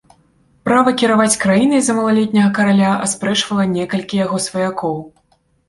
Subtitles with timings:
[0.69, 5.01] Права кіраваць краінай за малалетняга караля аспрэчвала некалькі яго сваякоў.